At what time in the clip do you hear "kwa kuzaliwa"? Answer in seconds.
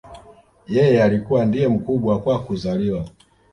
2.19-3.05